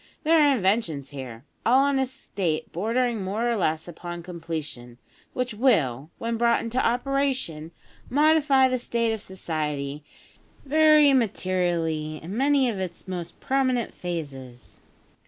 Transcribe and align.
There 0.23 0.39
are 0.41 0.55
inventions 0.55 1.11
here, 1.11 1.45
all 1.63 1.85
in 1.85 1.99
a 1.99 2.07
state 2.07 2.71
bordering 2.71 3.23
more 3.23 3.47
or 3.47 3.55
less 3.55 3.87
upon 3.87 4.23
completion, 4.23 4.97
which 5.33 5.53
will, 5.53 6.09
when 6.17 6.37
brought 6.37 6.61
into 6.61 6.83
operation, 6.83 7.69
modify 8.09 8.67
the 8.67 8.79
state 8.79 9.13
of 9.13 9.21
society 9.21 10.03
very 10.65 11.13
materially 11.13 12.17
in 12.19 12.35
many 12.35 12.67
of 12.67 12.79
its 12.79 13.07
most 13.07 13.39
prominent 13.39 13.93
phases. 13.93 14.81